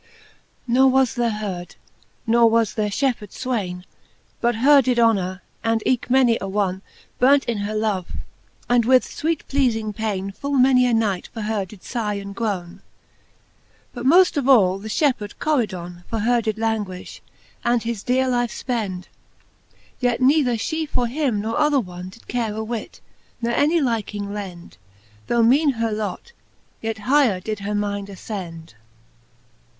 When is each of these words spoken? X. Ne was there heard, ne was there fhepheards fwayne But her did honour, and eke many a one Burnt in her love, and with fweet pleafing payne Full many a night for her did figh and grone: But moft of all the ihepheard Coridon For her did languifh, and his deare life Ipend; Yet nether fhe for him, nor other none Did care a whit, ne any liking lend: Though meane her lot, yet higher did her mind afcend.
X. 0.03 0.09
Ne 0.65 0.79
was 0.85 1.13
there 1.13 1.29
heard, 1.29 1.75
ne 2.25 2.37
was 2.39 2.73
there 2.73 2.89
fhepheards 2.89 3.37
fwayne 3.45 3.83
But 4.39 4.55
her 4.55 4.81
did 4.81 4.97
honour, 4.97 5.43
and 5.63 5.83
eke 5.85 6.09
many 6.09 6.39
a 6.41 6.47
one 6.47 6.81
Burnt 7.19 7.45
in 7.45 7.59
her 7.59 7.75
love, 7.75 8.07
and 8.67 8.83
with 8.83 9.05
fweet 9.05 9.41
pleafing 9.47 9.93
payne 9.95 10.31
Full 10.31 10.57
many 10.57 10.87
a 10.87 10.93
night 10.95 11.29
for 11.31 11.41
her 11.41 11.65
did 11.65 11.81
figh 11.81 12.19
and 12.19 12.35
grone: 12.35 12.81
But 13.93 14.07
moft 14.07 14.37
of 14.37 14.49
all 14.49 14.79
the 14.79 14.89
ihepheard 14.89 15.37
Coridon 15.37 16.03
For 16.09 16.17
her 16.21 16.41
did 16.41 16.55
languifh, 16.55 17.19
and 17.63 17.83
his 17.83 18.01
deare 18.01 18.27
life 18.27 18.49
Ipend; 18.49 19.03
Yet 19.99 20.19
nether 20.19 20.55
fhe 20.55 20.89
for 20.89 21.05
him, 21.05 21.41
nor 21.41 21.59
other 21.59 21.83
none 21.83 22.09
Did 22.09 22.27
care 22.27 22.55
a 22.55 22.63
whit, 22.63 23.01
ne 23.39 23.53
any 23.53 23.79
liking 23.79 24.33
lend: 24.33 24.79
Though 25.27 25.43
meane 25.43 25.73
her 25.73 25.91
lot, 25.91 26.31
yet 26.81 26.97
higher 26.97 27.39
did 27.39 27.59
her 27.59 27.75
mind 27.75 28.07
afcend. 28.07 28.73